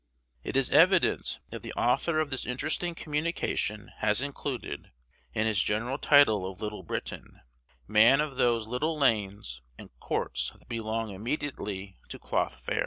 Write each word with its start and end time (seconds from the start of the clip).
It 0.43 0.57
is 0.57 0.71
evident 0.71 1.37
that 1.51 1.61
the 1.61 1.73
author 1.73 2.19
of 2.19 2.31
this 2.31 2.47
interesting 2.47 2.95
communication 2.95 3.91
has 3.99 4.23
included, 4.23 4.89
in 5.33 5.45
his 5.45 5.61
general 5.61 5.99
title 5.99 6.49
of 6.51 6.59
Little 6.59 6.81
Britain, 6.81 7.39
man 7.87 8.19
of 8.19 8.35
those 8.35 8.65
little 8.65 8.97
lanes 8.97 9.61
and 9.77 9.91
courts 9.99 10.53
that 10.57 10.67
belong 10.67 11.11
immediately 11.11 11.99
to 12.09 12.17
Cloth 12.17 12.61
Fair. 12.65 12.79